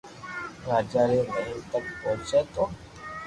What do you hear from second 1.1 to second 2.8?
مھل تڪ پوچي تو